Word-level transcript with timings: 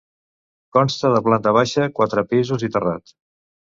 Consta 0.77 1.13
de 1.17 1.23
planta 1.29 1.55
baixa, 1.61 1.87
quatre 2.01 2.27
pisos 2.35 2.71
i 2.71 2.75
terrat. 2.79 3.19